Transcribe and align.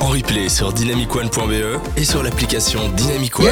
en 0.00 0.08
replay 0.08 0.48
sur 0.48 0.72
dynamicone.be 0.72 1.80
et 1.96 2.04
sur 2.04 2.22
l'application 2.22 2.88
Dynamic 2.90 3.38
One. 3.38 3.46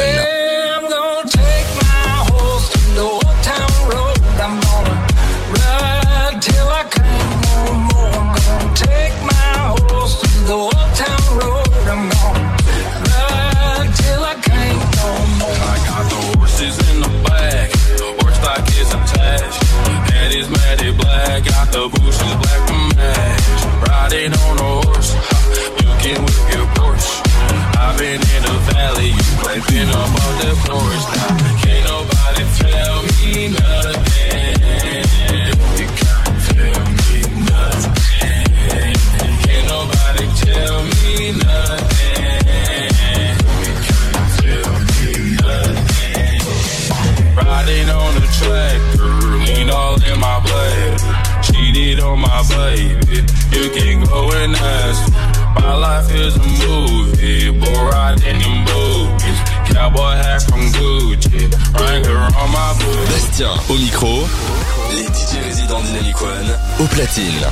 My 55.65 55.77
life 55.77 56.15
is 56.15 56.37
a 56.37 56.69
movie, 56.69 57.51
bull 57.51 57.85
riding 57.87 58.37
in 58.37 58.65
booties. 58.67 59.73
Cowboy 59.73 60.13
hat 60.13 60.43
from 60.43 60.61
Gucci, 60.73 61.49
Wrangler 61.73 62.29
on 62.37 62.51
my 62.53 62.75
boots. 62.79 63.11
Bastien 63.11 63.49
au 63.71 63.75
micro, 63.79 64.27
les 64.93 65.05
DJ 65.05 65.43
résidents 65.43 65.81
Dynamic 65.81 66.21
One 66.21 66.59
au 66.81 66.85
platine. 66.85 67.47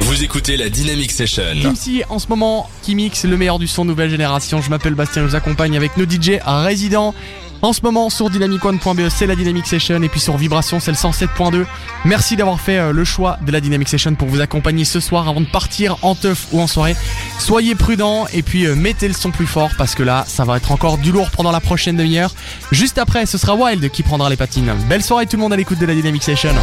Vous 0.00 0.22
écoutez 0.22 0.58
la 0.58 0.68
Dynamic 0.68 1.10
Session. 1.10 1.42
Kimsi 1.62 2.02
en 2.10 2.18
ce 2.18 2.28
moment 2.28 2.68
qui 2.82 2.94
mixe 2.94 3.24
le 3.24 3.38
meilleur 3.38 3.58
du 3.58 3.66
son 3.66 3.86
nouvelle 3.86 4.10
génération. 4.10 4.60
Je 4.60 4.68
m'appelle 4.68 4.94
Bastien, 4.94 5.22
je 5.22 5.28
vous 5.28 5.34
accompagne 5.34 5.78
avec 5.78 5.96
nos 5.96 6.04
DJ 6.04 6.38
résidents. 6.44 7.14
En 7.62 7.72
ce 7.72 7.80
moment 7.82 8.10
sur 8.10 8.30
dynamicone.be 8.30 9.08
c'est 9.08 9.26
la 9.26 9.34
Dynamic 9.34 9.66
Session 9.66 10.02
et 10.02 10.08
puis 10.08 10.20
sur 10.20 10.36
Vibration 10.36 10.78
c'est 10.80 10.90
le 10.90 10.96
107.2. 10.96 11.64
Merci 12.04 12.36
d'avoir 12.36 12.60
fait 12.60 12.78
euh, 12.78 12.92
le 12.92 13.04
choix 13.04 13.38
de 13.44 13.50
la 13.50 13.60
Dynamic 13.60 13.88
Session 13.88 14.14
pour 14.14 14.28
vous 14.28 14.40
accompagner 14.40 14.84
ce 14.84 15.00
soir 15.00 15.28
avant 15.28 15.40
de 15.40 15.46
partir 15.46 15.96
en 16.02 16.14
teuf 16.14 16.48
ou 16.52 16.60
en 16.60 16.66
soirée. 16.66 16.96
Soyez 17.38 17.74
prudents 17.74 18.26
et 18.32 18.42
puis 18.42 18.66
euh, 18.66 18.74
mettez 18.74 19.08
le 19.08 19.14
son 19.14 19.30
plus 19.30 19.46
fort 19.46 19.70
parce 19.78 19.94
que 19.94 20.02
là 20.02 20.24
ça 20.26 20.44
va 20.44 20.58
être 20.58 20.70
encore 20.70 20.98
du 20.98 21.12
lourd 21.12 21.30
pendant 21.30 21.50
la 21.50 21.60
prochaine 21.60 21.96
demi-heure. 21.96 22.34
Juste 22.72 22.98
après 22.98 23.26
ce 23.26 23.38
sera 23.38 23.54
Wild 23.54 23.90
qui 23.90 24.02
prendra 24.02 24.28
les 24.28 24.36
patines. 24.36 24.72
Belle 24.88 25.02
soirée 25.02 25.26
tout 25.26 25.36
le 25.36 25.42
monde 25.42 25.52
à 25.52 25.56
l'écoute 25.56 25.78
de 25.78 25.86
la 25.86 25.94
Dynamic 25.94 26.22
Session. 26.22 26.54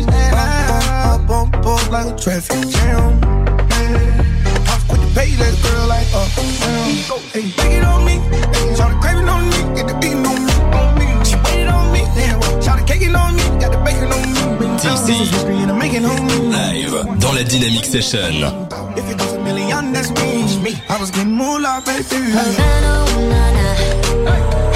Up 1.32 1.66
on 1.66 1.92
like 1.92 2.14
a 2.14 2.18
traffic 2.18 2.68
jam. 2.70 3.24
Off 4.68 4.84
with 4.90 5.00
the 5.00 5.12
pay 5.16 5.32
that 5.40 5.56
girl 5.64 5.88
like. 5.88 6.08
Uh, 6.14 6.28
hey, 7.32 7.52
take 7.52 7.78
it 7.78 7.84
on 7.84 8.06
me. 8.06 8.20
Hey, 8.54 8.76
Shout 8.76 9.00
craving 9.02 9.30
on 9.30 9.50
me. 9.50 9.58
Get 9.76 9.88
the 9.88 9.94
beating 9.96 10.26
on 10.28 10.46
me. 10.46 10.54
On 10.76 10.94
me. 11.00 11.08
She 11.24 11.36
waited 11.38 11.68
on 11.68 11.92
me. 11.94 12.02
Shout 12.62 12.80
the 12.80 12.86
caking 12.86 13.16
on 13.16 13.36
me. 13.36 13.44
Got 13.62 13.72
the 13.72 13.80
bacon 13.86 14.12
on 14.12 14.22
me. 14.34 14.68
And 15.96 16.06
I'm. 16.06 16.28
Live 16.52 17.20
dans 17.20 17.32
la 17.34 17.44
Dynamic 17.44 17.86
Session. 17.86 18.44
If 18.98 19.10
it 19.10 19.18
goes 19.18 19.34
a 19.34 19.40
million, 19.40 19.94
that's 19.94 20.10
me. 20.12 20.76
I 20.90 20.98
was 21.00 21.12
getting 21.12 21.32
moolah, 21.32 21.82
baby. 21.86 22.32
Havana, 22.32 23.06
ooh, 23.08 23.30
na, 23.30 23.52
na. 23.52 23.74
Half 24.32 24.73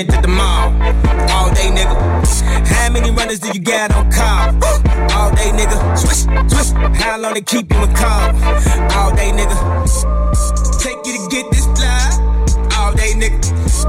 spent 0.00 0.16
at 0.16 0.22
the 0.22 0.28
mall, 0.28 0.72
all 1.30 1.50
day 1.54 1.68
nigga? 1.68 1.96
How 2.66 2.90
many 2.90 3.10
runners 3.10 3.38
do 3.38 3.48
you 3.48 3.60
got 3.60 3.92
on 3.92 4.10
call, 4.10 4.48
all 5.16 5.30
day 5.34 5.50
nigga? 5.52 5.98
Swish, 5.98 6.24
swish, 6.50 6.70
how 7.00 7.18
long 7.18 7.34
they 7.34 7.42
keep 7.42 7.72
you 7.72 7.82
in 7.82 7.94
call, 7.94 8.28
all 8.96 9.14
day 9.14 9.30
nigga? 9.32 9.56
Take 10.80 11.00
you 11.06 11.18
to 11.18 11.28
get 11.30 11.50
this 11.50 11.66
fly, 11.76 12.00
all 12.78 12.92
day 12.94 13.12
nigga. 13.14 13.40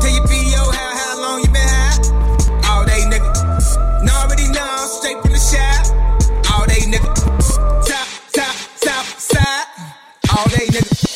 Tell 0.01 0.12
your 0.12 0.27
PO 0.27 0.72
how, 0.72 0.98
how 1.01 1.22
long 1.22 1.39
you 1.41 1.51
been 1.51 1.68
high, 1.68 2.70
all 2.70 2.86
day 2.86 3.03
nigga. 3.12 4.03
Know 4.03 4.13
already 4.13 4.48
know, 4.50 4.88
straight 4.88 5.22
from 5.22 5.32
the 5.32 5.39
shop, 5.39 5.86
all 6.53 6.65
day 6.65 6.84
nigga. 6.91 7.10
Top, 7.88 8.08
top, 8.34 8.56
top, 8.82 9.06
side, 9.20 9.65
all 10.36 10.48
day 10.50 10.68
nigga. 10.68 11.11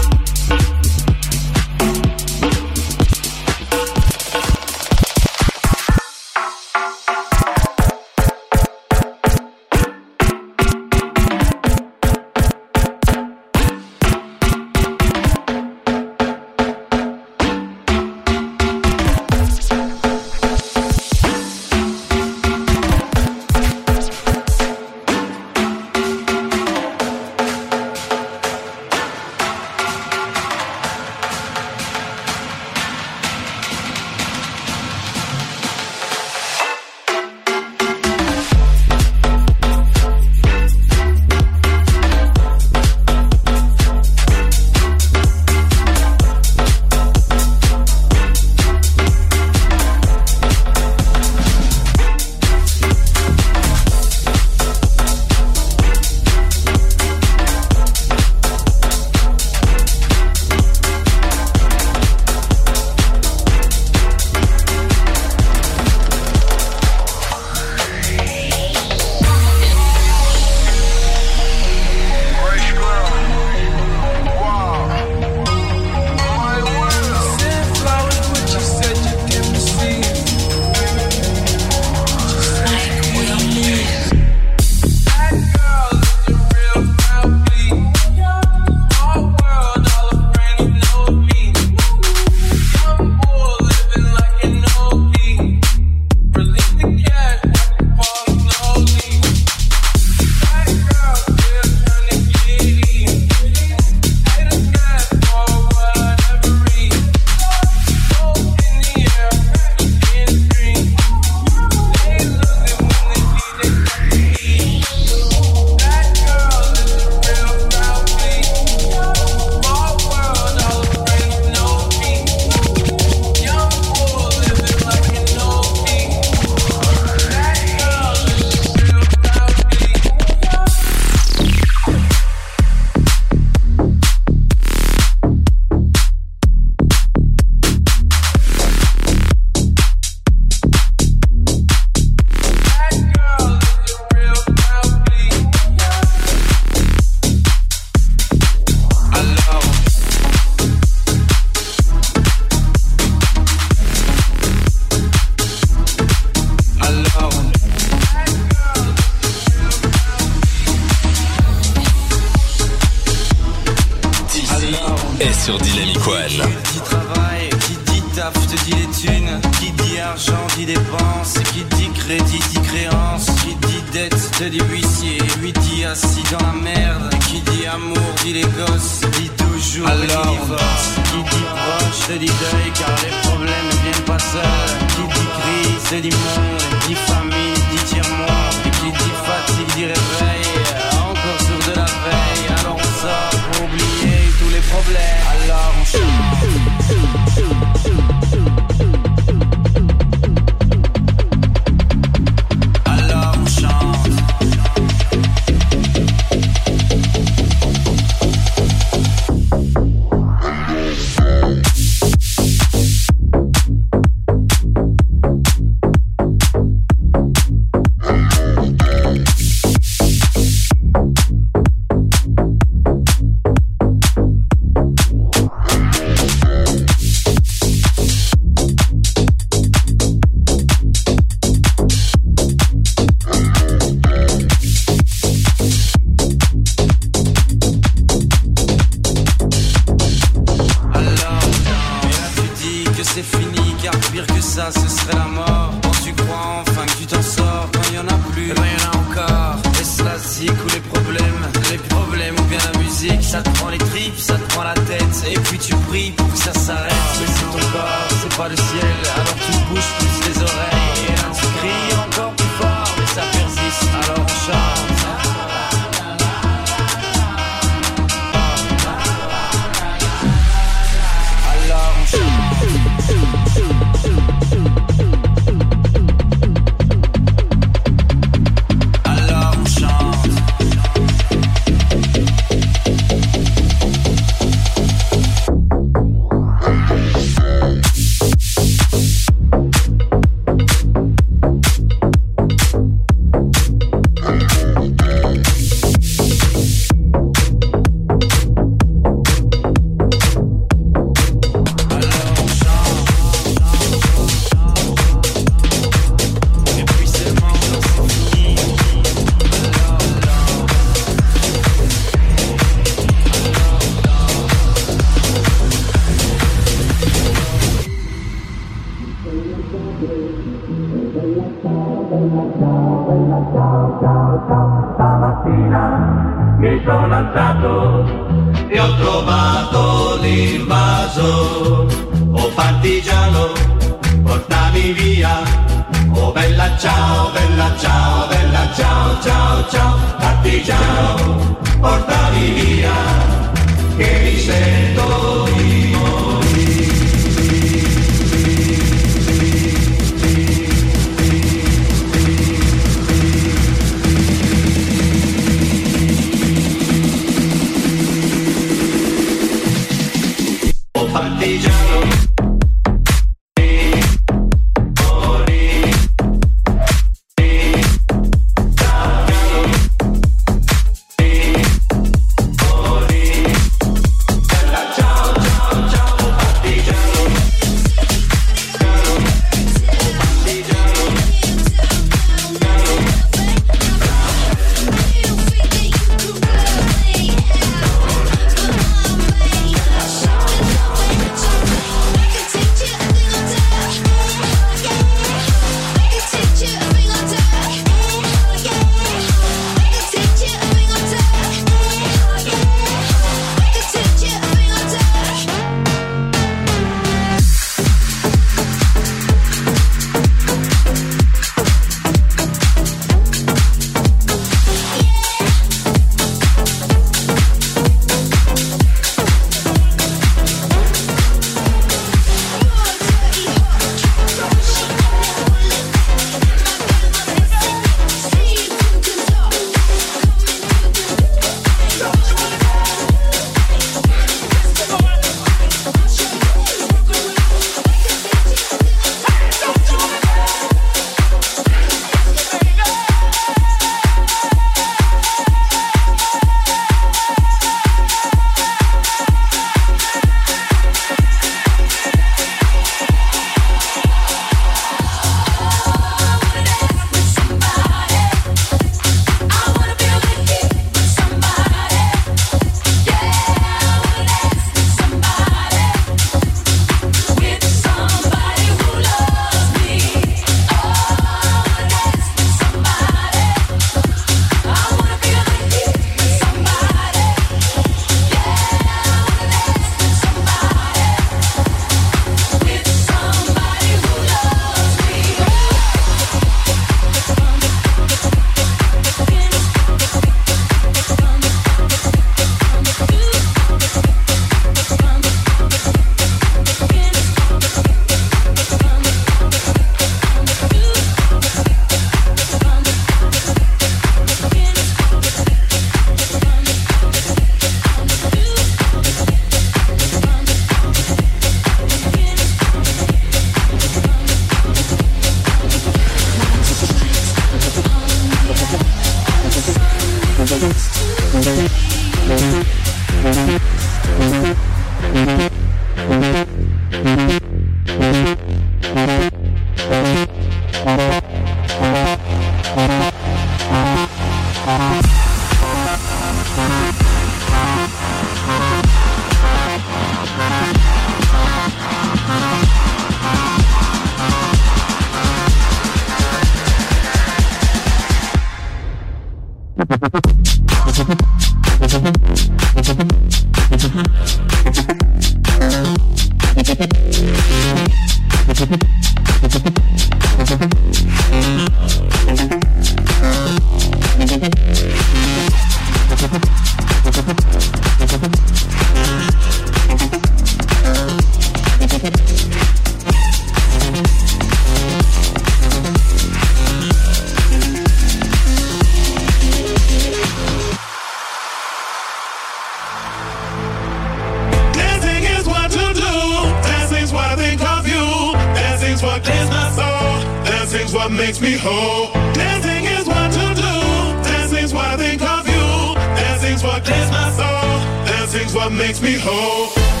Oh. 599.43 600.00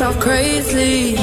Myself 0.00 0.18
crazy. 0.18 1.19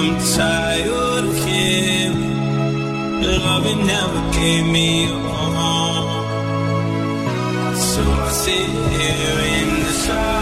I'm 0.00 0.16
tired 0.36 1.24
of 1.24 1.36
him. 1.44 2.12
Loving 3.20 3.84
never 3.84 4.20
gave 4.32 4.64
me 4.66 5.06
a 5.06 5.18
home. 5.58 6.26
So 7.74 8.02
I 8.02 8.30
sit 8.30 8.70
here 8.94 9.40
in 9.58 9.68
the 9.82 9.92
sun. 10.04 10.37